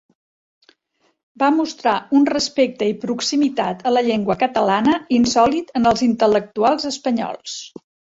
Va 1.41 1.49
mostrar 1.57 1.91
un 2.19 2.23
respecte 2.29 2.87
i 2.91 2.95
proximitat 3.03 3.83
a 3.89 3.91
la 3.93 4.03
llengua 4.07 4.37
catalana 4.45 4.95
insòlit 5.19 5.69
en 5.81 5.87
els 5.93 6.03
intel·lectuals 6.07 6.89
espanyols. 6.93 7.59